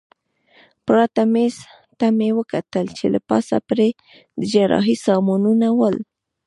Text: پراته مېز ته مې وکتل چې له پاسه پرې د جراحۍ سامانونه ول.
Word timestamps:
پراته 0.85 1.23
مېز 1.33 1.55
ته 1.97 2.07
مې 2.17 2.29
وکتل 2.39 2.85
چې 2.97 3.05
له 3.13 3.19
پاسه 3.29 3.57
پرې 3.69 3.89
د 4.39 4.41
جراحۍ 4.53 4.95
سامانونه 5.05 5.67
ول. 5.79 5.95